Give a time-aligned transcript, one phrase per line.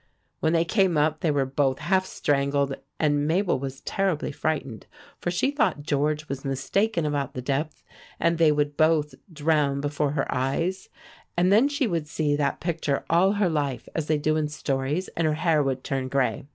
[0.39, 4.87] When they came up they were both half strangled, and Mabel was terribly frightened;
[5.19, 7.83] for she thought George was mistaken about the depth,
[8.19, 10.89] and they would both drown before her eyes;
[11.37, 15.07] and then she would see that picture all her life, as they do in stories,
[15.09, 16.47] and her hair would turn gray.